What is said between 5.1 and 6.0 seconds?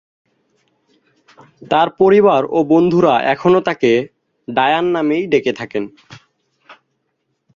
ডেকে থাকেন।